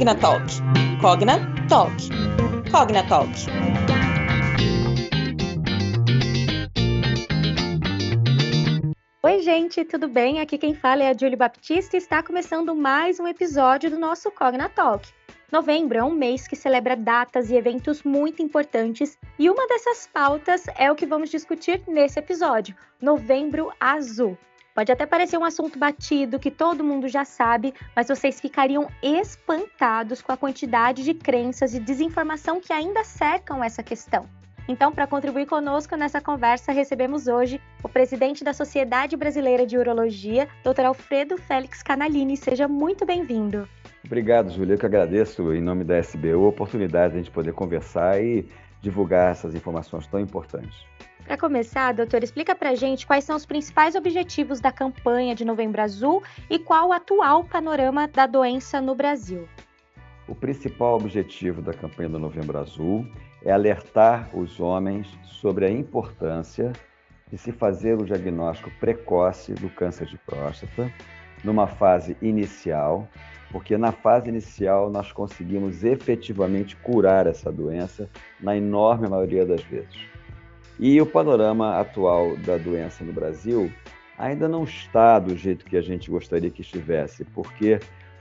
Cognatalk. 0.00 0.46
Cognatalk. 1.02 1.92
Cognatalk. 2.70 3.28
Oi, 9.22 9.42
gente, 9.42 9.84
tudo 9.84 10.08
bem? 10.08 10.40
Aqui 10.40 10.56
quem 10.56 10.74
fala 10.74 11.02
é 11.02 11.10
a 11.10 11.12
Julie 11.12 11.36
Baptista 11.36 11.96
e 11.96 11.98
está 11.98 12.22
começando 12.22 12.74
mais 12.74 13.20
um 13.20 13.28
episódio 13.28 13.90
do 13.90 13.98
nosso 13.98 14.30
Cognatalk. 14.30 15.06
Novembro 15.52 15.98
é 15.98 16.02
um 16.02 16.12
mês 16.12 16.48
que 16.48 16.56
celebra 16.56 16.96
datas 16.96 17.50
e 17.50 17.56
eventos 17.56 18.02
muito 18.02 18.40
importantes 18.40 19.18
e 19.38 19.50
uma 19.50 19.68
dessas 19.68 20.06
pautas 20.10 20.64
é 20.78 20.90
o 20.90 20.94
que 20.94 21.04
vamos 21.04 21.28
discutir 21.28 21.82
nesse 21.86 22.18
episódio, 22.18 22.74
Novembro 23.02 23.70
Azul. 23.78 24.38
Pode 24.74 24.92
até 24.92 25.04
parecer 25.04 25.36
um 25.36 25.44
assunto 25.44 25.78
batido 25.78 26.38
que 26.38 26.50
todo 26.50 26.84
mundo 26.84 27.08
já 27.08 27.24
sabe, 27.24 27.74
mas 27.94 28.08
vocês 28.08 28.40
ficariam 28.40 28.88
espantados 29.02 30.22
com 30.22 30.32
a 30.32 30.36
quantidade 30.36 31.02
de 31.02 31.12
crenças 31.12 31.74
e 31.74 31.80
desinformação 31.80 32.60
que 32.60 32.72
ainda 32.72 33.02
cercam 33.04 33.62
essa 33.62 33.82
questão. 33.82 34.28
Então, 34.68 34.92
para 34.92 35.06
contribuir 35.06 35.46
conosco 35.46 35.96
nessa 35.96 36.20
conversa, 36.20 36.70
recebemos 36.70 37.26
hoje 37.26 37.60
o 37.82 37.88
presidente 37.88 38.44
da 38.44 38.52
Sociedade 38.52 39.16
Brasileira 39.16 39.66
de 39.66 39.76
Urologia, 39.76 40.46
Dr. 40.62 40.84
Alfredo 40.84 41.36
Félix 41.36 41.82
Canalini. 41.82 42.36
Seja 42.36 42.68
muito 42.68 43.04
bem-vindo. 43.04 43.68
Obrigado, 44.04 44.50
Júlia. 44.50 44.74
Eu 44.74 44.78
que 44.78 44.86
agradeço, 44.86 45.52
em 45.52 45.60
nome 45.60 45.82
da 45.82 45.98
SBU, 45.98 46.44
a 46.44 46.48
oportunidade 46.48 47.14
de 47.14 47.18
a 47.18 47.22
gente 47.22 47.32
poder 47.32 47.52
conversar 47.52 48.22
e 48.22 48.46
divulgar 48.80 49.32
essas 49.32 49.54
informações 49.54 50.06
tão 50.06 50.20
importantes. 50.20 50.84
Para 51.24 51.36
começar, 51.36 51.92
doutor, 51.92 52.22
explica 52.22 52.54
para 52.54 52.74
gente 52.74 53.06
quais 53.06 53.24
são 53.24 53.36
os 53.36 53.46
principais 53.46 53.94
objetivos 53.94 54.60
da 54.60 54.72
campanha 54.72 55.34
de 55.34 55.44
Novembro 55.44 55.80
Azul 55.80 56.22
e 56.48 56.58
qual 56.58 56.88
o 56.88 56.92
atual 56.92 57.44
panorama 57.44 58.08
da 58.08 58.26
doença 58.26 58.80
no 58.80 58.94
Brasil. 58.94 59.48
O 60.26 60.34
principal 60.34 60.96
objetivo 60.96 61.62
da 61.62 61.72
campanha 61.72 62.08
do 62.08 62.18
Novembro 62.18 62.58
Azul 62.58 63.06
é 63.44 63.52
alertar 63.52 64.28
os 64.36 64.60
homens 64.60 65.08
sobre 65.24 65.66
a 65.66 65.70
importância 65.70 66.72
de 67.30 67.38
se 67.38 67.52
fazer 67.52 67.94
o 67.94 68.04
diagnóstico 68.04 68.70
precoce 68.80 69.54
do 69.54 69.68
câncer 69.70 70.06
de 70.06 70.18
próstata 70.18 70.92
numa 71.44 71.66
fase 71.66 72.16
inicial, 72.20 73.08
porque 73.50 73.78
na 73.78 73.92
fase 73.92 74.28
inicial 74.28 74.90
nós 74.90 75.12
conseguimos 75.12 75.84
efetivamente 75.84 76.76
curar 76.76 77.26
essa 77.26 77.50
doença 77.50 78.08
na 78.40 78.56
enorme 78.56 79.08
maioria 79.08 79.46
das 79.46 79.62
vezes. 79.62 80.09
E 80.82 80.98
o 80.98 81.04
panorama 81.04 81.78
atual 81.78 82.38
da 82.38 82.56
doença 82.56 83.04
no 83.04 83.12
Brasil 83.12 83.70
ainda 84.16 84.48
não 84.48 84.64
está 84.64 85.18
do 85.18 85.36
jeito 85.36 85.66
que 85.66 85.76
a 85.76 85.82
gente 85.82 86.10
gostaria 86.10 86.48
que 86.48 86.62
estivesse, 86.62 87.22
porque 87.22 87.78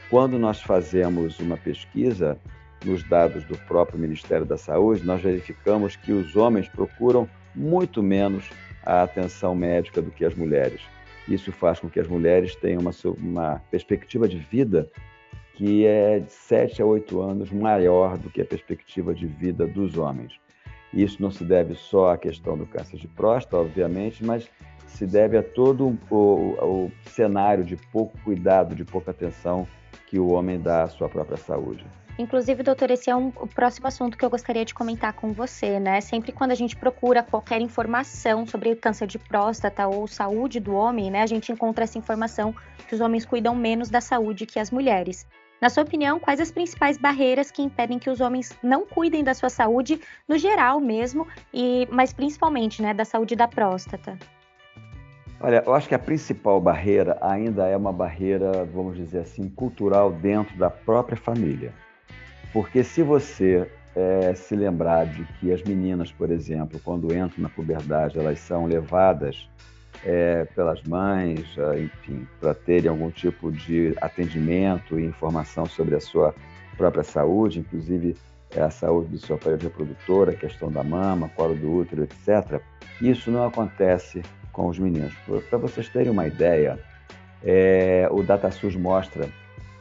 quando 0.10 0.38
nós 0.38 0.62
fazemos 0.62 1.40
uma 1.40 1.56
pesquisa 1.56 2.38
nos 2.84 3.02
dados 3.02 3.46
do 3.46 3.58
próprio 3.60 3.98
Ministério 3.98 4.46
da 4.46 4.58
Saúde, 4.58 5.06
nós 5.06 5.22
verificamos 5.22 5.96
que 5.96 6.12
os 6.12 6.36
homens 6.36 6.68
procuram 6.68 7.30
muito 7.56 8.04
menos 8.04 8.50
a 8.84 9.04
atenção 9.04 9.56
médica 9.56 10.02
do 10.02 10.12
que 10.12 10.26
as 10.26 10.36
mulheres. 10.36 10.82
Isso 11.30 11.54
faz 11.54 11.80
com 11.80 11.90
que 11.90 12.02
as 12.02 12.10
mulheres 12.10 12.58
tenham 12.58 12.82
uma, 12.82 12.92
uma 13.18 13.62
perspectiva 13.72 14.28
de 14.28 14.38
vida 14.38 14.86
que 15.54 15.86
é 15.86 16.20
de 16.20 16.32
7 16.32 16.82
a 16.82 16.86
8 16.86 17.22
anos 17.22 17.52
maior 17.52 18.18
do 18.18 18.30
que 18.30 18.42
a 18.42 18.46
perspectiva 18.46 19.14
de 19.14 19.28
vida 19.28 19.66
dos 19.66 19.98
homens. 19.98 20.34
Isso 20.94 21.22
não 21.22 21.30
se 21.30 21.44
deve 21.44 21.76
só 21.76 22.12
à 22.12 22.18
questão 22.18 22.58
do 22.58 22.66
câncer 22.66 22.98
de 22.98 23.08
próstata, 23.08 23.58
obviamente, 23.58 24.24
mas 24.24 24.50
se 24.88 25.06
deve 25.06 25.38
a 25.38 25.44
todo 25.44 25.98
o, 26.10 26.16
o, 26.16 26.92
cenário 27.06 27.64
de 27.64 27.76
pouco 27.76 28.18
cuidado, 28.24 28.76
de 28.76 28.84
pouca 28.84 29.12
atenção 29.12 29.68
que 30.08 30.20
o 30.20 30.32
homem 30.32 30.60
dá 30.60 30.84
à 30.84 30.88
sua 30.88 31.08
própria 31.08 31.38
saúde. 31.38 31.86
Inclusive, 32.18 32.64
doutor, 32.64 32.92
esse 32.92 33.10
é 33.10 33.16
um, 33.16 33.28
o 33.28 33.48
próximo 33.48 33.88
assunto 33.88 34.18
que 34.18 34.26
eu 34.26 34.30
gostaria 34.30 34.66
de 34.66 34.74
comentar 34.74 35.14
com 35.14 35.32
você, 35.32 35.80
né? 35.80 36.02
Sempre 36.02 36.34
quando 36.34 36.52
a 36.52 36.56
gente 36.56 36.76
procura 36.76 37.24
qualquer 37.24 37.62
informação 37.62 38.46
sobre 38.46 38.76
câncer 38.76 39.08
de 39.08 39.18
próstata 39.18 39.88
ou 39.88 40.06
saúde 40.06 40.60
do 40.60 40.74
homem, 40.74 41.10
né, 41.10 41.22
a 41.22 41.28
gente 41.28 41.50
encontra 41.50 41.86
essa 41.86 41.98
informação 41.98 42.54
que 42.90 42.96
os 42.96 43.00
homens 43.00 43.26
cuidam 43.26 43.56
menos 43.56 43.90
da 43.90 44.02
saúde 44.02 44.46
que 44.46 44.60
as 44.60 44.70
mulheres. 44.70 45.26
Na 45.62 45.70
sua 45.70 45.84
opinião, 45.84 46.20
quais 46.20 46.40
as 46.40 46.52
principais 46.52 46.98
barreiras 46.98 47.52
que 47.52 47.62
impedem 47.62 48.00
que 48.00 48.10
os 48.10 48.22
homens 48.22 48.58
não 48.64 48.86
cuidem 48.86 49.24
da 49.24 49.34
sua 49.34 49.50
saúde, 49.50 50.00
no 50.28 50.38
geral 50.38 50.80
mesmo, 50.80 51.28
e 51.54 51.88
mas 51.92 52.14
principalmente 52.14 52.82
né, 52.82 52.94
da 52.94 53.04
saúde 53.04 53.36
da 53.36 53.48
próstata? 53.48 54.18
Olha, 55.42 55.64
eu 55.66 55.74
acho 55.74 55.88
que 55.88 55.96
a 55.96 56.00
principal 56.00 56.60
barreira 56.60 57.18
ainda 57.22 57.66
é 57.68 57.76
uma 57.76 57.94
barreira, 57.94 58.66
vamos 58.66 58.98
dizer 58.98 59.20
assim, 59.20 59.50
cultural 59.50 60.12
dentro 60.12 60.58
da 60.58 60.70
própria 60.70 61.18
família. 61.18 61.74
Porque 62.52 62.84
se 62.84 63.02
você 63.02 63.70
é, 63.96 64.34
se 64.34 64.56
lembrar 64.56 65.06
de 65.06 65.24
que 65.40 65.52
as 65.52 65.62
meninas, 65.64 66.12
por 66.12 66.30
exemplo, 66.30 66.80
quando 66.84 67.14
entram 67.14 67.44
na 67.44 67.50
puberdade, 67.50 68.18
elas 68.18 68.40
são 68.40 68.66
levadas 68.66 69.50
é, 70.06 70.46
pelas 70.56 70.82
mães, 70.84 71.46
é, 71.58 71.80
enfim, 71.80 72.28
para 72.40 72.54
terem 72.54 72.90
algum 72.90 73.10
tipo 73.10 73.52
de 73.52 73.94
atendimento 74.02 75.00
e 75.00 75.06
informação 75.06 75.66
sobre 75.66 75.96
a 75.96 76.00
sua 76.00 76.34
própria 76.78 77.04
saúde, 77.04 77.60
inclusive 77.60 78.16
é, 78.52 78.62
a 78.62 78.70
saúde 78.70 79.10
do 79.10 79.18
seu 79.20 79.36
aparelho 79.36 79.64
reprodutor, 79.64 80.30
a 80.30 80.34
questão 80.34 80.72
da 80.72 80.84
mama, 80.84 81.30
colo 81.36 81.56
do 81.56 81.72
útero, 81.72 82.04
etc. 82.04 82.62
Isso 83.02 83.30
não 83.30 83.46
acontece 83.46 84.22
com 84.52 84.68
os 84.68 84.80
meninos. 84.80 85.14
Para 85.50 85.58
vocês 85.58 85.90
terem 85.90 86.10
uma 86.10 86.28
ideia, 86.28 86.80
é, 87.44 88.08
o 88.12 88.24
DataSUS 88.24 88.76
mostra 88.76 89.30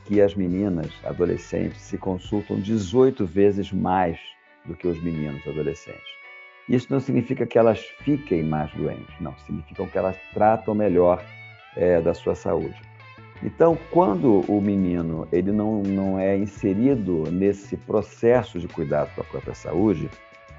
que 0.05 0.21
as 0.21 0.35
meninas 0.35 0.91
adolescentes 1.05 1.81
se 1.81 1.99
consultam 1.99 2.59
18 2.61 3.27
vezes 3.27 3.73
mais 3.73 4.19
do 4.65 4.75
que 4.75 4.87
os 4.87 5.03
meninos 5.03 5.47
adolescentes. 5.47 6.18
Isso 6.69 6.87
não 6.91 7.01
significa 7.01 7.47
que 7.47 7.59
elas 7.59 7.81
fiquem 8.01 8.43
mais 8.43 8.71
doentes, 8.73 9.15
não, 9.21 9.35
significa 9.39 9.87
que 9.87 9.97
elas 9.97 10.17
tratam 10.35 10.75
melhor 10.75 11.25
é, 11.77 12.01
da 12.01 12.13
sua 12.13 12.35
saúde. 12.35 12.77
Então, 13.43 13.79
quando 13.91 14.41
o 14.49 14.61
menino 14.61 15.27
ele 15.33 15.53
não, 15.53 15.83
não 15.83 16.19
é 16.19 16.37
inserido 16.37 17.25
nesse 17.31 17.77
processo 17.77 18.59
de 18.59 18.69
cuidado 18.69 19.15
com 19.15 19.21
a 19.21 19.25
própria 19.25 19.55
saúde, 19.55 20.11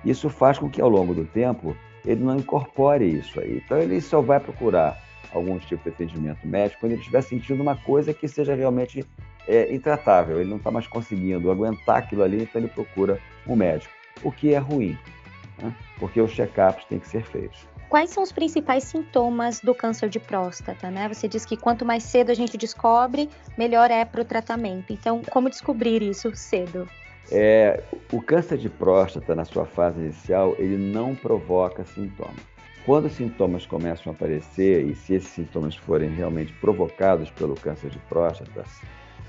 isso 0.03 0.29
faz 0.29 0.57
com 0.57 0.69
que 0.69 0.81
ao 0.81 0.89
longo 0.89 1.13
do 1.13 1.25
tempo 1.25 1.75
ele 2.05 2.23
não 2.23 2.37
incorpore 2.37 3.05
isso 3.05 3.39
aí. 3.39 3.61
Então, 3.63 3.77
ele 3.77 3.99
só 3.99 4.21
vai 4.21 4.39
procurar 4.39 4.97
algum 5.33 5.59
tipo 5.59 5.83
de 5.83 5.89
atendimento 5.89 6.47
médico 6.47 6.79
quando 6.79 6.93
ele 6.93 7.01
estiver 7.01 7.21
sentindo 7.21 7.61
uma 7.61 7.75
coisa 7.75 8.13
que 8.13 8.27
seja 8.27 8.55
realmente 8.55 9.05
é, 9.47 9.71
intratável. 9.73 10.39
Ele 10.39 10.49
não 10.49 10.57
está 10.57 10.71
mais 10.71 10.87
conseguindo 10.87 11.51
aguentar 11.51 11.97
aquilo 11.97 12.23
ali, 12.23 12.43
então 12.43 12.61
ele 12.61 12.69
procura 12.69 13.19
um 13.45 13.55
médico, 13.55 13.93
o 14.23 14.31
que 14.31 14.53
é 14.53 14.57
ruim 14.57 14.97
né? 15.61 15.75
porque 15.99 16.21
os 16.21 16.31
check-ups 16.31 16.85
têm 16.85 16.99
que 16.99 17.07
ser 17.07 17.23
feitos. 17.23 17.67
Quais 17.89 18.11
são 18.11 18.21
os 18.21 18.31
principais 18.31 18.83
sintomas 18.83 19.59
do 19.61 19.73
câncer 19.73 20.09
de 20.09 20.19
próstata? 20.19 20.91
Né? 20.91 21.07
Você 21.07 21.27
diz 21.27 21.43
que 21.43 21.57
quanto 21.57 21.83
mais 21.83 22.03
cedo 22.03 22.31
a 22.31 22.35
gente 22.35 22.55
descobre, 22.55 23.27
melhor 23.57 23.89
é 23.89 24.05
para 24.05 24.21
o 24.21 24.25
tratamento. 24.25 24.93
Então, 24.93 25.23
como 25.31 25.49
descobrir 25.49 26.03
isso 26.03 26.33
cedo? 26.35 26.87
É, 27.31 27.83
o 28.11 28.21
câncer 28.21 28.57
de 28.57 28.69
próstata, 28.69 29.35
na 29.35 29.43
sua 29.43 29.65
fase 29.65 29.99
inicial, 29.99 30.55
ele 30.59 30.77
não 30.77 31.15
provoca 31.15 31.83
sintomas. 31.83 32.35
Quando 32.85 33.05
os 33.05 33.13
sintomas 33.13 33.65
começam 33.65 34.11
a 34.11 34.15
aparecer, 34.15 34.85
e 34.85 34.95
se 34.95 35.15
esses 35.15 35.29
sintomas 35.29 35.75
forem 35.75 36.09
realmente 36.09 36.53
provocados 36.53 37.29
pelo 37.31 37.55
câncer 37.55 37.89
de 37.89 37.99
próstata, 37.99 38.63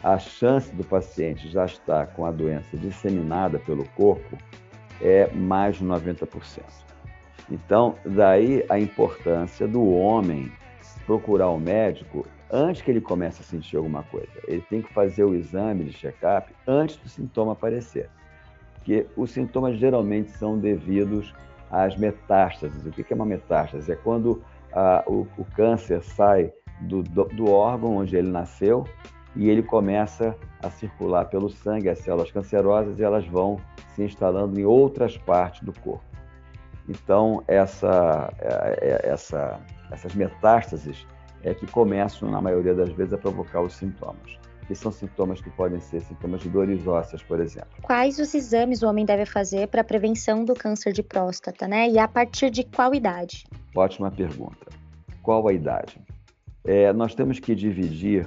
a 0.03 0.19
chance 0.19 0.71
do 0.75 0.85
paciente 0.85 1.49
já 1.49 1.65
estar 1.67 2.07
com 2.09 2.25
a 2.25 2.31
doença 2.31 2.77
disseminada 2.77 3.59
pelo 3.59 3.87
corpo 3.91 4.39
é 5.01 5.31
mais 5.33 5.77
de 5.77 5.85
90%. 5.85 6.63
Então, 7.51 7.97
daí 8.05 8.65
a 8.69 8.79
importância 8.79 9.67
do 9.67 9.85
homem 9.91 10.53
procurar 11.07 11.49
o 11.49 11.57
um 11.57 11.59
médico 11.59 12.27
antes 12.53 12.83
que 12.83 12.91
ele 12.91 13.01
comece 13.01 13.41
a 13.43 13.45
sentir 13.45 13.77
alguma 13.77 14.03
coisa. 14.05 14.29
Ele 14.47 14.63
tem 14.69 14.83
que 14.83 14.93
fazer 14.93 15.25
o 15.25 15.35
exame 15.35 15.85
de 15.85 15.93
check-up 15.93 16.53
antes 16.67 16.97
do 16.97 17.09
sintoma 17.09 17.53
aparecer. 17.53 18.09
Porque 18.75 19.07
os 19.17 19.31
sintomas 19.31 19.79
geralmente 19.79 20.31
são 20.33 20.59
devidos 20.59 21.35
às 21.71 21.97
metástases. 21.97 22.85
O 22.85 22.91
que 22.91 23.13
é 23.13 23.15
uma 23.17 23.27
metástase? 23.27 23.91
É 23.91 23.97
quando 23.97 24.43
ah, 24.73 25.03
o, 25.07 25.27
o, 25.37 25.45
câncer 25.57 26.03
sai 26.03 26.53
do, 26.83 27.03
do, 27.03 27.25
do 27.25 27.51
órgão 27.51 27.97
onde 27.97 28.17
ele 28.17 28.29
nasceu 28.29 28.85
e 29.37 29.49
ele 29.49 29.63
começa 29.63 30.37
a 30.63 30.71
circular 30.71 31.27
pelo 31.27 31.49
sangue 31.49 31.89
as 31.89 31.99
células 32.01 32.31
cancerosas 32.31 32.99
e 32.99 33.03
elas 33.03 33.27
vão 33.27 33.59
se 33.95 34.03
instalando 34.03 34.59
em 34.59 34.65
outras 34.65 35.17
partes 35.17 35.63
do 35.63 35.73
corpo. 35.73 36.05
Então, 36.89 37.43
essa, 37.47 38.33
é, 38.39 38.79
é, 38.81 39.09
essa, 39.11 39.61
essas 39.91 40.15
metástases 40.15 41.07
é 41.43 41.55
que 41.55 41.67
começam, 41.67 42.29
na 42.29 42.41
maioria 42.41 42.75
das 42.75 42.91
vezes, 42.91 43.13
a 43.13 43.19
provocar 43.19 43.61
os 43.63 43.75
sintomas. 43.75 44.39
Que 44.67 44.75
são 44.75 44.93
sintomas 44.93 45.41
que 45.41 45.51
podem 45.51 45.81
ser 45.81 46.01
sintomas 46.01 46.41
de 46.41 46.49
dores 46.49 46.87
ósseas, 46.87 47.23
por 47.23 47.41
exemplo. 47.41 47.71
Quais 47.83 48.19
os 48.19 48.35
exames 48.35 48.83
o 48.83 48.89
homem 48.89 49.05
deve 49.05 49.25
fazer 49.25 49.69
para 49.69 49.81
a 49.81 49.85
prevenção 49.85 50.45
do 50.45 50.55
câncer 50.55 50.93
de 50.93 51.03
próstata, 51.03 51.67
né? 51.67 51.89
E 51.89 51.99
a 51.99 52.07
partir 52.07 52.51
de 52.51 52.65
qual 52.65 52.95
idade? 52.95 53.45
Ótima 53.75 54.11
pergunta. 54.11 54.67
Qual 55.23 55.47
a 55.49 55.53
idade? 55.53 56.01
É, 56.65 56.93
nós 56.93 57.15
temos 57.15 57.41
que 57.41 57.55
dividir 57.55 58.27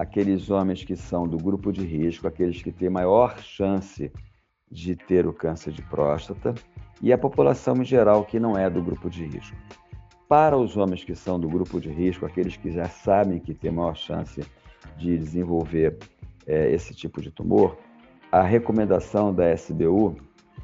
aqueles 0.00 0.48
homens 0.48 0.82
que 0.82 0.96
são 0.96 1.28
do 1.28 1.36
grupo 1.36 1.70
de 1.70 1.84
risco, 1.84 2.26
aqueles 2.26 2.62
que 2.62 2.72
têm 2.72 2.88
maior 2.88 3.38
chance 3.38 4.10
de 4.70 4.96
ter 4.96 5.26
o 5.26 5.32
câncer 5.32 5.74
de 5.74 5.82
próstata, 5.82 6.54
e 7.02 7.12
a 7.12 7.18
população 7.18 7.76
em 7.76 7.84
geral 7.84 8.24
que 8.24 8.40
não 8.40 8.56
é 8.56 8.70
do 8.70 8.82
grupo 8.82 9.10
de 9.10 9.26
risco. 9.26 9.54
Para 10.26 10.56
os 10.56 10.74
homens 10.74 11.04
que 11.04 11.14
são 11.14 11.38
do 11.38 11.50
grupo 11.50 11.78
de 11.78 11.90
risco, 11.90 12.24
aqueles 12.24 12.56
que 12.56 12.70
já 12.70 12.88
sabem 12.88 13.38
que 13.38 13.52
têm 13.52 13.70
maior 13.70 13.94
chance 13.94 14.42
de 14.96 15.18
desenvolver 15.18 15.98
é, 16.46 16.72
esse 16.72 16.94
tipo 16.94 17.20
de 17.20 17.30
tumor, 17.30 17.76
a 18.32 18.40
recomendação 18.40 19.34
da 19.34 19.52
SBU 19.52 20.16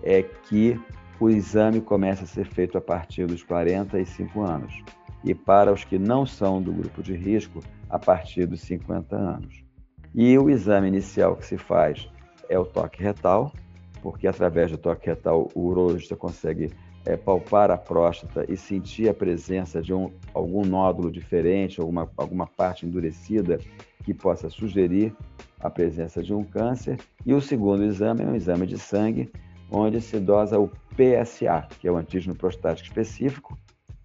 é 0.02 0.22
que 0.22 0.80
o 1.20 1.28
exame 1.28 1.82
comece 1.82 2.24
a 2.24 2.26
ser 2.26 2.46
feito 2.46 2.78
a 2.78 2.80
partir 2.80 3.26
dos 3.26 3.42
45 3.42 4.40
anos 4.40 4.82
e 5.22 5.34
para 5.34 5.72
os 5.72 5.84
que 5.84 5.98
não 5.98 6.24
são 6.24 6.62
do 6.62 6.72
grupo 6.72 7.02
de 7.02 7.14
risco, 7.14 7.60
a 7.88 7.98
partir 7.98 8.46
dos 8.46 8.60
50 8.62 9.16
anos. 9.16 9.64
E 10.14 10.36
o 10.38 10.48
exame 10.48 10.88
inicial 10.88 11.36
que 11.36 11.46
se 11.46 11.58
faz 11.58 12.08
é 12.48 12.58
o 12.58 12.64
toque 12.64 13.02
retal, 13.02 13.52
porque 14.02 14.26
através 14.26 14.70
do 14.70 14.78
toque 14.78 15.06
retal 15.06 15.50
o 15.54 15.66
urologista 15.66 16.16
consegue 16.16 16.70
é, 17.04 17.16
palpar 17.16 17.70
a 17.70 17.78
próstata 17.78 18.44
e 18.48 18.56
sentir 18.56 19.08
a 19.08 19.14
presença 19.14 19.80
de 19.80 19.94
um, 19.94 20.10
algum 20.34 20.64
nódulo 20.64 21.10
diferente, 21.10 21.80
alguma, 21.80 22.10
alguma 22.16 22.46
parte 22.46 22.84
endurecida 22.84 23.58
que 24.04 24.12
possa 24.12 24.48
sugerir 24.48 25.14
a 25.60 25.70
presença 25.70 26.22
de 26.22 26.34
um 26.34 26.42
câncer. 26.42 26.98
E 27.24 27.32
o 27.32 27.40
segundo 27.40 27.84
exame 27.84 28.22
é 28.22 28.26
um 28.26 28.34
exame 28.34 28.66
de 28.66 28.78
sangue, 28.78 29.30
onde 29.70 30.00
se 30.00 30.18
dosa 30.18 30.58
o 30.58 30.68
PSA, 30.96 31.68
que 31.80 31.88
é 31.88 31.92
o 31.92 31.96
antígeno 31.96 32.34
prostático 32.34 32.88
específico, 32.88 33.56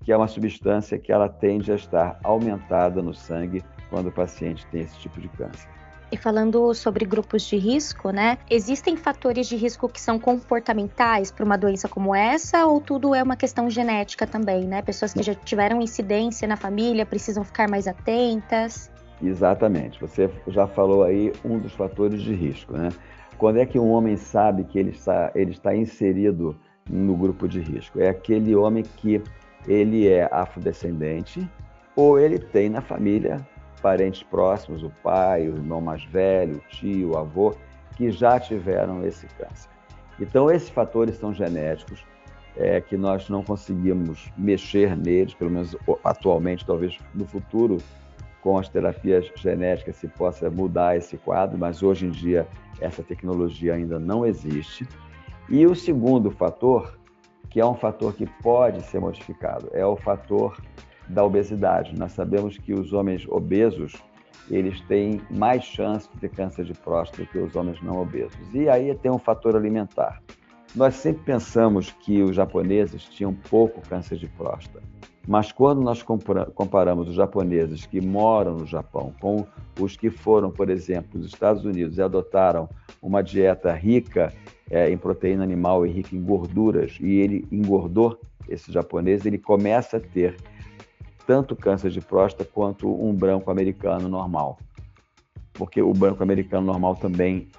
que 0.04 0.12
é 0.12 0.18
uma 0.18 0.28
substância 0.28 0.98
que 0.98 1.12
ela 1.12 1.30
tende 1.30 1.72
a 1.72 1.76
estar 1.76 2.20
aumentada 2.24 3.02
no 3.02 3.14
sangue 3.14 3.64
quando 3.90 4.08
o 4.08 4.12
paciente 4.12 4.66
tem 4.68 4.82
esse 4.82 4.98
tipo 4.98 5.20
de 5.20 5.28
câncer. 5.30 5.70
E 6.12 6.18
falando 6.18 6.74
sobre 6.74 7.06
grupos 7.06 7.44
de 7.44 7.56
risco, 7.56 8.10
né? 8.12 8.38
Existem 8.50 8.98
fatores 8.98 9.48
de 9.48 9.56
risco 9.56 9.88
que 9.88 10.02
são 10.02 10.20
comportamentais 10.20 11.32
para 11.32 11.46
uma 11.46 11.58
doença 11.58 11.88
como 11.88 12.14
essa, 12.14 12.66
ou 12.66 12.82
tudo 12.82 13.16
é 13.16 13.24
uma 13.24 13.38
questão 13.38 13.70
genética 13.70 14.28
também, 14.28 14.66
né? 14.66 14.82
Pessoas 14.82 15.14
que 15.14 15.24
já 15.24 15.34
tiveram 15.34 15.82
incidência 15.82 16.46
na 16.46 16.58
família 16.58 17.06
precisam 17.06 17.46
ficar 17.46 17.70
mais 17.70 17.88
atentas. 17.88 18.92
Exatamente. 19.24 20.02
Você 20.02 20.30
já 20.48 20.68
falou 20.68 21.04
aí 21.04 21.32
um 21.46 21.60
dos 21.60 21.72
fatores 21.72 22.22
de 22.22 22.34
risco, 22.34 22.74
né? 22.74 22.90
Quando 23.38 23.58
é 23.58 23.66
que 23.66 23.80
um 23.80 23.90
homem 23.92 24.18
sabe 24.18 24.66
que 24.66 24.78
ele 24.78 24.90
está, 24.90 25.32
ele 25.34 25.52
está 25.52 25.74
inserido 25.74 26.60
no 26.90 27.16
grupo 27.16 27.48
de 27.48 27.62
risco? 27.62 28.02
É 28.02 28.10
aquele 28.10 28.54
homem 28.54 28.84
que 28.98 29.22
ele 29.68 30.08
é 30.08 30.28
afrodescendente 30.32 31.48
ou 31.96 32.20
ele 32.20 32.40
tem 32.40 32.70
na 32.70 32.82
família 32.82 33.46
parentes 33.82 34.24
próximos, 34.24 34.84
o 34.84 34.92
pai, 35.04 35.48
o 35.50 35.56
irmão 35.56 35.82
mais 35.82 36.04
velho, 36.06 36.58
o 36.58 36.70
tio, 36.70 37.12
o 37.12 37.18
avô, 37.18 37.56
que 37.96 38.12
já 38.12 38.40
tiveram 38.40 39.06
esse 39.06 39.26
câncer. 39.28 39.70
Então, 40.20 40.52
esses 40.52 40.70
fatores 40.70 41.18
são 41.18 41.34
genéticos, 41.34 42.06
é, 42.56 42.80
que 42.80 42.96
nós 42.96 43.28
não 43.30 43.44
conseguimos 43.44 44.32
mexer 44.38 44.96
neles, 44.96 45.34
pelo 45.34 45.50
menos 45.50 45.76
atualmente, 46.04 46.66
talvez 46.66 46.98
no 47.14 47.26
futuro, 47.26 47.78
com 48.42 48.58
as 48.58 48.68
terapias 48.68 49.32
genéticas 49.36 49.96
se 49.96 50.08
possa 50.08 50.50
mudar 50.50 50.98
esse 50.98 51.18
quadro, 51.18 51.58
mas 51.58 51.82
hoje 51.82 52.08
em 52.08 52.10
dia 52.10 52.48
essa 52.80 53.04
tecnologia 53.04 53.76
ainda 53.76 54.00
não 54.00 54.26
existe. 54.26 54.88
E 55.48 55.66
o 55.66 55.76
segundo 55.76 56.32
fator 56.32 57.00
que 57.52 57.60
é 57.60 57.66
um 57.66 57.76
fator 57.76 58.14
que 58.16 58.26
pode 58.42 58.82
ser 58.84 59.00
modificado, 59.00 59.70
é 59.74 59.86
o 59.86 59.98
fator 59.98 60.58
da 61.08 61.24
obesidade. 61.24 61.98
Nós 62.00 62.14
sabemos 62.14 62.58
que 62.58 62.74
os 62.74 62.94
homens 62.94 63.28
obesos, 63.28 63.94
eles 64.50 64.80
têm 64.82 65.22
mais 65.30 65.64
chance 65.64 66.10
de 66.14 66.18
ter 66.18 66.30
câncer 66.30 66.64
de 66.64 66.74
próstata 66.74 67.26
que 67.26 67.38
os 67.38 67.56
homens 67.56 67.82
não 67.82 68.02
obesos. 68.02 68.40
E 68.54 68.70
aí 68.70 68.96
tem 68.96 69.12
um 69.12 69.20
fator 69.20 69.56
alimentar. 69.56 70.22
Nós 70.74 70.96
sempre 70.96 71.24
pensamos 71.24 71.92
que 71.92 72.22
os 72.22 72.36
japoneses 72.36 73.04
tinham 73.04 73.34
pouco 73.34 73.82
câncer 73.82 74.18
de 74.18 74.28
próstata. 74.28 74.82
Mas 75.28 75.52
quando 75.52 75.82
nós 75.82 76.02
comparamos 76.02 77.08
os 77.08 77.16
japoneses 77.16 77.86
que 77.86 78.02
moram 78.02 78.56
no 78.56 78.66
Japão 78.66 79.14
com 79.20 79.46
os 79.80 79.96
que 79.96 80.10
foram, 80.10 80.50
por 80.50 80.70
exemplo, 80.70 81.20
dos 81.20 81.28
Estados 81.28 81.64
Unidos 81.64 81.98
e 81.98 82.02
adotaram 82.02 82.68
uma 83.02 83.22
dieta 83.22 83.72
rica 83.74 84.34
é, 84.70 84.90
em 84.90 84.98
proteína 84.98 85.44
animal 85.44 85.86
e 85.86 85.92
rica 85.92 86.16
em 86.16 86.24
gorduras, 86.24 86.98
e 87.00 87.20
ele 87.20 87.46
engordou, 87.52 88.20
esse 88.48 88.72
japonês, 88.72 89.26
ele 89.26 89.38
começa 89.38 89.98
a 89.98 90.00
ter 90.00 90.38
tanto 91.28 91.56
câncer 91.56 91.92
de 91.92 92.02
próstata 92.02 92.50
quanto 92.52 92.90
um 92.90 93.14
branco 93.14 93.52
americano 93.52 94.10
normal. 94.10 94.58
Porque 95.54 95.82
o 95.82 95.94
branco 95.94 96.24
americano 96.24 96.66
normal 96.66 96.96
também 96.96 97.50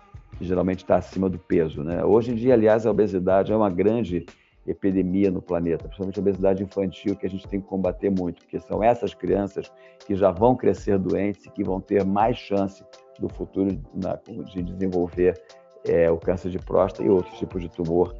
geralmente 0.44 0.80
está 0.80 0.96
acima 0.96 1.28
do 1.28 1.38
peso. 1.38 1.82
Né? 1.82 2.04
Hoje 2.04 2.32
em 2.32 2.34
dia, 2.34 2.54
aliás, 2.54 2.86
a 2.86 2.90
obesidade 2.90 3.52
é 3.52 3.56
uma 3.56 3.70
grande 3.70 4.26
epidemia 4.66 5.30
no 5.30 5.42
planeta, 5.42 5.84
principalmente 5.84 6.18
a 6.18 6.22
obesidade 6.22 6.62
infantil, 6.62 7.16
que 7.16 7.26
a 7.26 7.30
gente 7.30 7.48
tem 7.48 7.60
que 7.60 7.66
combater 7.66 8.10
muito, 8.10 8.42
porque 8.42 8.60
são 8.60 8.82
essas 8.82 9.12
crianças 9.12 9.72
que 10.06 10.14
já 10.14 10.30
vão 10.30 10.54
crescer 10.54 10.98
doentes 10.98 11.46
e 11.46 11.50
que 11.50 11.64
vão 11.64 11.80
ter 11.80 12.04
mais 12.04 12.36
chance 12.36 12.84
do 13.18 13.28
futuro 13.28 13.70
de 13.72 14.62
desenvolver 14.62 15.40
é, 15.84 16.10
o 16.10 16.16
câncer 16.16 16.50
de 16.50 16.58
próstata 16.58 17.02
e 17.02 17.08
outros 17.08 17.36
tipos 17.38 17.60
de 17.60 17.68
tumor 17.68 18.14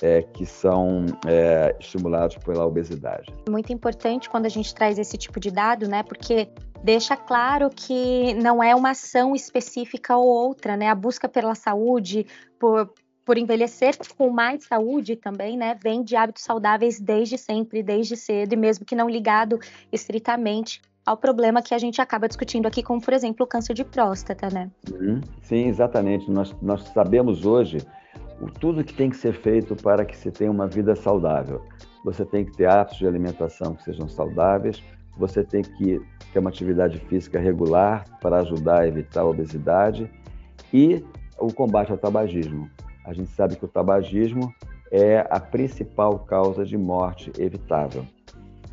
é, 0.00 0.22
que 0.22 0.44
são 0.44 1.06
é, 1.26 1.74
estimulados 1.78 2.36
pela 2.38 2.66
obesidade. 2.66 3.32
Muito 3.48 3.72
importante 3.72 4.28
quando 4.28 4.46
a 4.46 4.48
gente 4.48 4.74
traz 4.74 4.98
esse 4.98 5.16
tipo 5.16 5.38
de 5.38 5.50
dado, 5.50 5.88
né? 5.88 6.02
Porque 6.02 6.48
deixa 6.82 7.16
claro 7.16 7.70
que 7.70 8.34
não 8.34 8.62
é 8.62 8.74
uma 8.74 8.90
ação 8.90 9.34
específica 9.34 10.16
ou 10.16 10.26
outra, 10.26 10.76
né? 10.76 10.88
A 10.88 10.94
busca 10.94 11.28
pela 11.28 11.54
saúde, 11.54 12.26
por, 12.58 12.92
por 13.24 13.38
envelhecer 13.38 13.96
com 14.16 14.30
mais 14.30 14.64
saúde 14.64 15.16
também, 15.16 15.56
né? 15.56 15.76
Vem 15.82 16.02
de 16.02 16.16
hábitos 16.16 16.42
saudáveis 16.42 17.00
desde 17.00 17.38
sempre, 17.38 17.82
desde 17.82 18.16
cedo, 18.16 18.52
e 18.52 18.56
mesmo 18.56 18.84
que 18.84 18.96
não 18.96 19.08
ligado 19.08 19.58
estritamente 19.92 20.80
ao 21.04 21.16
problema 21.16 21.62
que 21.62 21.74
a 21.74 21.78
gente 21.78 22.00
acaba 22.00 22.28
discutindo 22.28 22.66
aqui, 22.66 22.82
como 22.82 23.00
por 23.00 23.12
exemplo 23.12 23.44
o 23.44 23.48
câncer 23.48 23.74
de 23.74 23.84
próstata, 23.84 24.48
né? 24.48 24.70
Uhum. 24.92 25.20
Sim, 25.42 25.68
exatamente. 25.68 26.30
Nós, 26.30 26.54
nós 26.62 26.82
sabemos 26.88 27.44
hoje 27.44 27.78
o, 28.40 28.46
tudo 28.46 28.84
que 28.84 28.94
tem 28.94 29.10
que 29.10 29.16
ser 29.16 29.34
feito 29.34 29.74
para 29.76 30.04
que 30.04 30.16
se 30.16 30.30
tenha 30.30 30.50
uma 30.50 30.66
vida 30.66 30.94
saudável. 30.94 31.62
Você 32.04 32.24
tem 32.24 32.44
que 32.44 32.52
ter 32.52 32.66
hábitos 32.66 32.98
de 32.98 33.06
alimentação 33.06 33.74
que 33.74 33.84
sejam 33.84 34.08
saudáveis, 34.08 34.82
você 35.16 35.44
tem 35.44 35.62
que 35.62 36.00
ter 36.32 36.38
uma 36.38 36.50
atividade 36.50 36.98
física 36.98 37.38
regular 37.38 38.04
para 38.20 38.38
ajudar 38.38 38.80
a 38.80 38.88
evitar 38.88 39.22
a 39.22 39.26
obesidade 39.26 40.10
e 40.72 41.04
o 41.38 41.52
combate 41.52 41.92
ao 41.92 41.98
tabagismo. 41.98 42.70
A 43.04 43.12
gente 43.12 43.30
sabe 43.30 43.56
que 43.56 43.64
o 43.64 43.68
tabagismo 43.68 44.52
é 44.90 45.26
a 45.30 45.40
principal 45.40 46.20
causa 46.20 46.64
de 46.64 46.76
morte 46.76 47.32
evitável. 47.38 48.04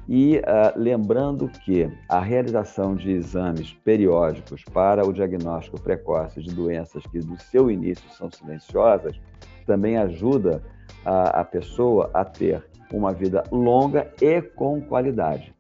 E 0.08 0.38
uh, 0.38 0.42
lembrando 0.76 1.48
que 1.48 1.88
a 2.10 2.20
realização 2.20 2.96
de 2.96 3.12
exames 3.12 3.74
periódicos 3.84 4.64
para 4.64 5.06
o 5.08 5.14
diagnóstico 5.14 5.80
precoce 5.80 6.42
de 6.42 6.54
doenças 6.54 7.04
que 7.06 7.20
do 7.20 7.40
seu 7.44 7.70
início 7.70 8.10
são 8.12 8.30
silenciosas 8.32 9.20
também 9.68 9.98
ajuda 9.98 10.64
a, 11.06 11.42
a 11.42 11.46
pessoa 11.46 12.10
a 12.12 12.26
ter 12.26 12.64
uma 12.92 13.14
vida 13.14 13.44
longa 13.52 14.12
e 14.20 14.42
com 14.42 14.82
qualidade. 14.82 15.54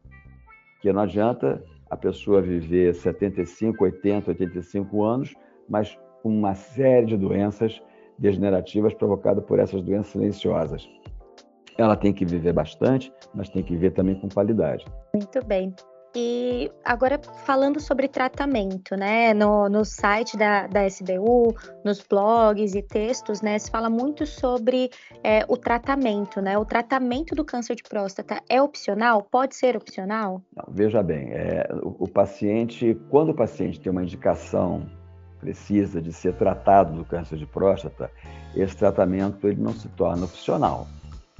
Que 0.79 0.91
não 0.93 1.01
adianta 1.01 1.63
a 1.89 1.97
pessoa 1.97 2.41
viver 2.41 2.93
75, 2.93 3.83
80, 3.83 4.31
85 4.31 5.03
anos, 5.03 5.33
mas 5.67 5.97
com 6.21 6.29
uma 6.29 6.55
série 6.55 7.07
de 7.07 7.17
doenças 7.17 7.81
degenerativas 8.17 8.93
provocadas 8.93 9.43
por 9.45 9.59
essas 9.59 9.81
doenças 9.81 10.11
silenciosas. 10.11 10.87
Ela 11.77 11.95
tem 11.95 12.11
que 12.11 12.25
viver 12.25 12.53
bastante, 12.53 13.11
mas 13.33 13.49
tem 13.49 13.63
que 13.63 13.73
viver 13.73 13.91
também 13.91 14.15
com 14.15 14.27
qualidade. 14.27 14.85
Muito 15.15 15.45
bem. 15.45 15.73
E 16.15 16.71
agora 16.83 17.19
falando 17.45 17.79
sobre 17.79 18.07
tratamento, 18.07 18.95
né? 18.95 19.33
No, 19.33 19.69
no 19.69 19.85
site 19.85 20.35
da, 20.35 20.65
da 20.65 20.87
SBU, 20.87 21.55
nos 21.85 22.01
blogs 22.01 22.73
e 22.73 22.81
textos, 22.81 23.41
né? 23.41 23.59
Se 23.59 23.69
fala 23.69 23.89
muito 23.89 24.25
sobre 24.25 24.89
é, 25.23 25.45
o 25.47 25.55
tratamento, 25.55 26.41
né? 26.41 26.57
O 26.57 26.65
tratamento 26.65 27.35
do 27.35 27.45
câncer 27.45 27.75
de 27.75 27.83
próstata 27.83 28.41
é 28.49 28.59
opcional? 28.61 29.21
Pode 29.21 29.55
ser 29.55 29.77
opcional? 29.77 30.41
Não, 30.55 30.65
veja 30.73 31.03
bem, 31.03 31.29
é, 31.31 31.67
o, 31.83 32.05
o 32.05 32.07
paciente, 32.07 32.99
quando 33.09 33.29
o 33.29 33.35
paciente 33.35 33.79
tem 33.79 33.91
uma 33.91 34.03
indicação 34.03 34.89
precisa 35.39 36.01
de 36.01 36.11
ser 36.11 36.33
tratado 36.33 36.97
do 36.97 37.05
câncer 37.05 37.37
de 37.37 37.45
próstata, 37.45 38.11
esse 38.53 38.75
tratamento 38.75 39.47
ele 39.47 39.61
não 39.61 39.71
se 39.73 39.87
torna 39.89 40.25
opcional 40.25 40.85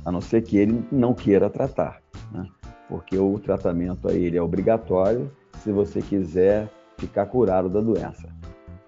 a 0.06 0.12
não 0.12 0.22
ser 0.22 0.42
que 0.42 0.58
ele 0.58 0.86
não 0.92 1.14
queira 1.14 1.50
tratar, 1.50 2.02
né? 2.32 2.48
Porque 2.90 3.18
o 3.18 3.38
tratamento 3.40 4.10
aí 4.10 4.26
ele 4.26 4.38
é 4.38 4.42
obrigatório 4.42 5.32
se 5.60 5.72
você 5.72 6.02
quiser 6.02 6.68
ficar 6.98 7.28
curado 7.28 7.70
da 7.70 7.80
doença. 7.80 8.28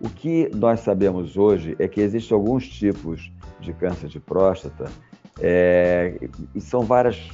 O 0.02 0.10
que 0.10 0.50
nós 0.56 0.80
sabemos 0.80 1.38
hoje 1.38 1.76
é 1.78 1.88
que 1.88 2.02
existem 2.02 2.36
alguns 2.36 2.68
tipos 2.68 3.32
de 3.60 3.72
câncer 3.72 4.10
de 4.10 4.20
próstata 4.20 4.86
é, 5.40 6.18
e 6.56 6.60
são 6.60 6.82
várias 6.82 7.30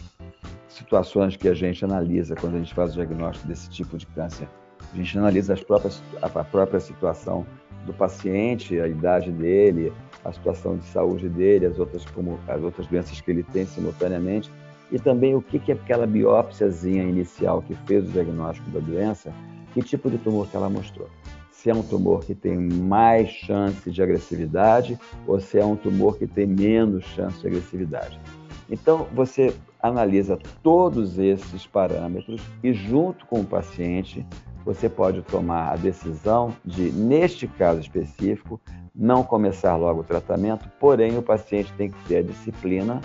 situações 0.68 1.38
que 1.38 1.48
a 1.48 1.54
gente 1.54 1.84
analisa 1.86 2.36
quando 2.36 2.56
a 2.56 2.60
gente 2.60 2.74
faz 2.74 2.92
o 2.92 2.96
diagnóstico 2.96 3.48
desse 3.48 3.70
tipo 3.70 3.98
de 3.98 4.06
câncer 4.08 4.48
A 4.94 4.96
gente 4.96 5.18
analisa 5.18 5.54
as 5.54 5.64
próprias, 5.64 6.04
a 6.22 6.30
própria 6.44 6.80
situação 6.82 7.46
do 7.86 7.94
paciente, 7.94 8.80
a 8.80 8.88
idade 8.88 9.32
dele, 9.32 9.94
a 10.26 10.34
situação 10.34 10.76
de 10.76 10.84
saúde 10.86 11.30
dele, 11.30 11.66
as 11.66 11.80
outras, 11.80 12.06
como, 12.06 12.38
as 12.48 12.62
outras 12.62 12.86
doenças 12.88 13.22
que 13.22 13.32
ele 13.32 13.44
tem 13.44 13.66
simultaneamente, 13.66 14.52
e 14.92 15.00
também 15.00 15.36
o 15.36 15.42
que, 15.42 15.60
que 15.60 15.72
aquela 15.72 16.08
biópsiazinha 16.08 17.04
inicial 17.04 17.62
que 17.62 17.76
fez 17.86 18.08
o 18.08 18.12
diagnóstico 18.12 18.70
da 18.72 18.80
doença, 18.80 19.34
que 19.74 19.82
tipo 19.82 20.10
de 20.10 20.18
tumor 20.18 20.48
que 20.48 20.56
ela 20.56 20.70
mostrou. 20.70 21.10
Se 21.52 21.70
é 21.70 21.74
um 21.74 21.84
tumor 21.84 22.24
que 22.24 22.36
tem 22.36 22.58
mais 22.58 23.30
chance 23.30 23.90
de 23.90 24.02
agressividade 24.02 24.98
ou 25.26 25.40
se 25.40 25.58
é 25.60 25.66
um 25.66 25.76
tumor 25.76 26.18
que 26.18 26.28
tem 26.28 26.46
menos 26.46 27.04
chance 27.06 27.42
de 27.42 27.48
agressividade. 27.48 28.20
Então, 28.70 29.08
você 29.14 29.54
analisa 29.82 30.38
todos 30.62 31.18
esses 31.18 31.66
parâmetros 31.66 32.42
e, 32.64 32.74
junto 32.74 33.26
com 33.26 33.42
o 33.42 33.46
paciente, 33.46 34.26
você 34.66 34.90
pode 34.90 35.22
tomar 35.22 35.72
a 35.72 35.76
decisão 35.78 36.54
de, 36.66 36.92
neste 36.92 37.48
caso 37.48 37.80
específico, 37.80 38.60
não 38.94 39.24
começar 39.24 39.76
logo 39.76 40.02
o 40.02 40.04
tratamento, 40.04 40.70
porém 40.80 41.18
o 41.18 41.22
paciente 41.22 41.72
tem 41.78 41.90
que 41.90 42.04
ter 42.06 42.18
a 42.18 42.24
disciplina 42.24 43.00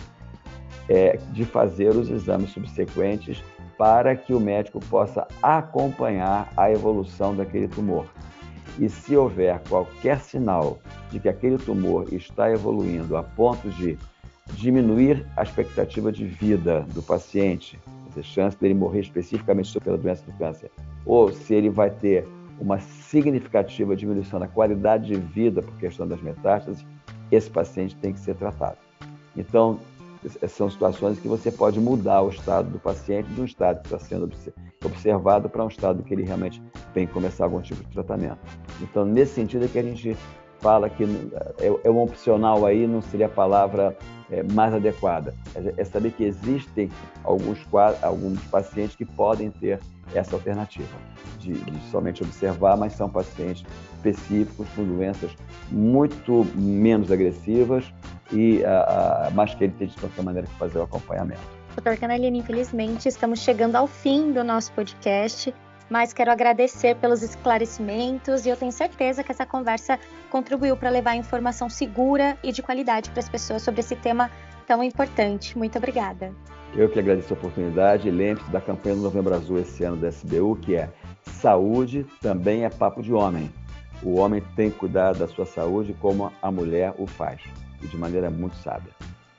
é, 0.92 1.18
de 1.32 1.46
fazer 1.46 1.96
os 1.96 2.10
exames 2.10 2.50
subsequentes 2.50 3.42
para 3.78 4.14
que 4.14 4.34
o 4.34 4.38
médico 4.38 4.78
possa 4.90 5.26
acompanhar 5.42 6.52
a 6.54 6.70
evolução 6.70 7.34
daquele 7.34 7.66
tumor. 7.66 8.04
E 8.78 8.90
se 8.90 9.16
houver 9.16 9.58
qualquer 9.70 10.20
sinal 10.20 10.78
de 11.10 11.18
que 11.18 11.30
aquele 11.30 11.56
tumor 11.56 12.12
está 12.12 12.52
evoluindo 12.52 13.16
a 13.16 13.22
ponto 13.22 13.70
de 13.70 13.98
diminuir 14.52 15.26
a 15.34 15.42
expectativa 15.42 16.12
de 16.12 16.26
vida 16.26 16.82
do 16.92 17.02
paciente, 17.02 17.80
a 18.14 18.22
chance 18.22 18.58
dele 18.58 18.74
morrer 18.74 19.00
especificamente 19.00 19.80
pela 19.80 19.96
doença 19.96 20.22
do 20.26 20.36
câncer, 20.36 20.70
ou 21.06 21.32
se 21.32 21.54
ele 21.54 21.70
vai 21.70 21.88
ter 21.88 22.28
uma 22.60 22.78
significativa 22.80 23.96
diminuição 23.96 24.38
da 24.38 24.46
qualidade 24.46 25.06
de 25.06 25.14
vida 25.18 25.62
por 25.62 25.74
questão 25.78 26.06
das 26.06 26.20
metástases, 26.20 26.84
esse 27.30 27.50
paciente 27.50 27.96
tem 27.96 28.12
que 28.12 28.20
ser 28.20 28.34
tratado. 28.34 28.76
Então, 29.36 29.80
são 30.48 30.70
situações 30.70 31.18
que 31.18 31.28
você 31.28 31.50
pode 31.50 31.80
mudar 31.80 32.22
o 32.22 32.28
estado 32.28 32.70
do 32.70 32.78
paciente 32.78 33.28
de 33.28 33.40
um 33.40 33.44
estado 33.44 33.80
que 33.80 33.86
está 33.86 33.98
sendo 33.98 34.30
observado 34.84 35.48
para 35.48 35.64
um 35.64 35.68
estado 35.68 36.02
que 36.02 36.14
ele 36.14 36.22
realmente 36.22 36.62
tem 36.94 37.06
que 37.06 37.12
começar 37.12 37.44
algum 37.44 37.60
tipo 37.60 37.82
de 37.82 37.90
tratamento. 37.90 38.38
Então, 38.80 39.04
nesse 39.04 39.34
sentido 39.34 39.64
é 39.64 39.68
que 39.68 39.78
a 39.78 39.82
gente 39.82 40.16
fala 40.62 40.88
que 40.88 41.04
é, 41.58 41.66
é 41.84 41.90
um 41.90 42.00
opcional 42.00 42.64
aí, 42.64 42.86
não 42.86 43.02
seria 43.02 43.26
a 43.26 43.28
palavra 43.28 43.96
é, 44.30 44.42
mais 44.44 44.72
adequada. 44.72 45.34
É, 45.54 45.74
é 45.76 45.84
saber 45.84 46.12
que 46.12 46.24
existem 46.24 46.88
alguns, 47.24 47.58
alguns 48.00 48.40
pacientes 48.44 48.96
que 48.96 49.04
podem 49.04 49.50
ter 49.50 49.80
essa 50.14 50.36
alternativa 50.36 50.96
de, 51.38 51.52
de, 51.52 51.90
somente 51.90 52.22
observar, 52.22 52.76
mas 52.76 52.92
são 52.94 53.10
pacientes 53.10 53.64
específicos 53.96 54.66
com 54.74 54.84
doenças 54.84 55.30
muito 55.70 56.46
menos 56.54 57.10
agressivas 57.10 57.92
e 58.32 58.64
a, 58.64 59.26
a, 59.26 59.30
mais 59.30 59.54
que 59.54 59.64
ele 59.64 59.74
tem 59.78 59.88
de 59.88 59.96
qualquer 59.96 60.22
maneira 60.22 60.46
que 60.46 60.54
fazer 60.54 60.78
o 60.78 60.82
acompanhamento. 60.82 61.40
Doutor 61.76 61.96
Canalini, 61.96 62.38
infelizmente 62.38 63.08
estamos 63.08 63.40
chegando 63.40 63.76
ao 63.76 63.86
fim 63.86 64.32
do 64.32 64.44
nosso 64.44 64.72
podcast, 64.72 65.54
mas 65.92 66.14
quero 66.14 66.30
agradecer 66.30 66.96
pelos 66.96 67.22
esclarecimentos 67.22 68.46
e 68.46 68.48
eu 68.48 68.56
tenho 68.56 68.72
certeza 68.72 69.22
que 69.22 69.30
essa 69.30 69.44
conversa 69.44 69.98
contribuiu 70.30 70.74
para 70.74 70.88
levar 70.88 71.16
informação 71.16 71.68
segura 71.68 72.34
e 72.42 72.50
de 72.50 72.62
qualidade 72.62 73.10
para 73.10 73.20
as 73.20 73.28
pessoas 73.28 73.60
sobre 73.60 73.80
esse 73.80 73.94
tema 73.94 74.30
tão 74.66 74.82
importante. 74.82 75.56
Muito 75.58 75.76
obrigada. 75.76 76.32
Eu 76.74 76.88
que 76.88 76.98
agradeço 76.98 77.34
a 77.34 77.36
oportunidade 77.36 78.08
e 78.08 78.10
lembre-se 78.10 78.50
da 78.50 78.58
campanha 78.58 78.96
do 78.96 79.02
Novembro 79.02 79.34
Azul 79.34 79.58
esse 79.58 79.84
ano 79.84 79.98
da 79.98 80.08
SBU, 80.08 80.56
que 80.62 80.76
é 80.76 80.88
Saúde 81.26 82.06
também 82.22 82.64
é 82.64 82.70
papo 82.70 83.02
de 83.02 83.12
homem. 83.12 83.52
O 84.02 84.18
homem 84.18 84.42
tem 84.56 84.70
que 84.70 84.78
cuidar 84.78 85.12
da 85.12 85.28
sua 85.28 85.44
saúde 85.44 85.94
como 86.00 86.32
a 86.40 86.50
mulher 86.50 86.94
o 86.96 87.06
faz, 87.06 87.42
e 87.82 87.86
de 87.86 87.98
maneira 87.98 88.30
muito 88.30 88.56
sábia. 88.56 88.92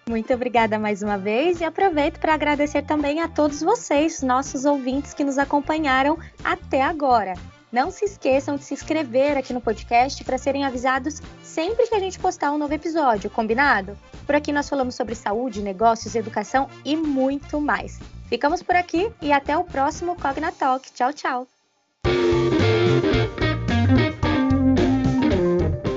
Muito 0.07 0.33
obrigada 0.33 0.77
mais 0.77 1.01
uma 1.01 1.17
vez 1.17 1.61
e 1.61 1.63
aproveito 1.63 2.19
para 2.19 2.33
agradecer 2.33 2.83
também 2.83 3.21
a 3.21 3.27
todos 3.27 3.61
vocês, 3.61 4.21
nossos 4.21 4.65
ouvintes 4.65 5.13
que 5.13 5.23
nos 5.23 5.37
acompanharam 5.37 6.17
até 6.43 6.81
agora. 6.81 7.33
Não 7.71 7.89
se 7.89 8.05
esqueçam 8.05 8.55
de 8.55 8.63
se 8.63 8.73
inscrever 8.73 9.35
aqui 9.35 9.51
no 9.51 9.61
podcast 9.61 10.23
para 10.23 10.37
serem 10.37 10.63
avisados 10.63 11.21
sempre 11.41 11.87
que 11.87 11.95
a 11.95 11.99
gente 11.99 12.19
postar 12.19 12.51
um 12.51 12.57
novo 12.57 12.73
episódio, 12.73 13.31
combinado? 13.31 13.97
Por 14.27 14.35
aqui 14.35 14.51
nós 14.51 14.69
falamos 14.69 14.93
sobre 14.93 15.15
saúde, 15.15 15.61
negócios, 15.61 16.13
educação 16.13 16.69
e 16.85 16.95
muito 16.95 17.59
mais. 17.59 17.99
Ficamos 18.27 18.61
por 18.61 18.75
aqui 18.75 19.11
e 19.21 19.31
até 19.31 19.57
o 19.57 19.63
próximo 19.63 20.15
Cogna 20.15 20.51
Talk. 20.51 20.91
Tchau, 20.91 21.13
tchau. 21.13 21.47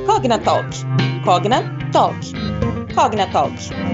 Cogna 0.07 0.39
Talk. 0.39 0.69
Cogna 1.25 1.63
Talk. 1.93 2.17
Cogna 2.95 3.27
Talk. 3.31 3.86